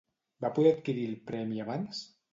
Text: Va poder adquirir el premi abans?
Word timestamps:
Va 0.45 0.49
poder 0.55 0.71
adquirir 0.77 1.05
el 1.11 1.15
premi 1.31 1.63
abans? 1.67 2.01